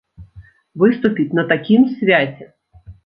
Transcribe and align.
Выступіць 0.83 1.35
на 1.41 1.43
такім 1.51 1.81
свяце! 2.01 2.49